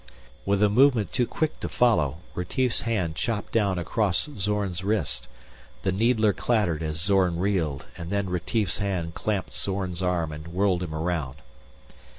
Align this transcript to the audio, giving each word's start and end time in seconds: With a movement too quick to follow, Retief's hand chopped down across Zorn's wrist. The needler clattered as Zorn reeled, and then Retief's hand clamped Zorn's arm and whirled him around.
With 0.47 0.63
a 0.63 0.67
movement 0.69 1.11
too 1.11 1.27
quick 1.27 1.59
to 1.59 1.69
follow, 1.69 2.17
Retief's 2.33 2.81
hand 2.81 3.13
chopped 3.15 3.51
down 3.51 3.77
across 3.77 4.27
Zorn's 4.35 4.83
wrist. 4.83 5.27
The 5.83 5.91
needler 5.91 6.33
clattered 6.33 6.81
as 6.81 6.99
Zorn 6.99 7.37
reeled, 7.37 7.85
and 7.95 8.09
then 8.09 8.27
Retief's 8.27 8.79
hand 8.79 9.13
clamped 9.13 9.53
Zorn's 9.53 10.01
arm 10.01 10.31
and 10.31 10.47
whirled 10.47 10.81
him 10.81 10.95
around. 10.95 11.35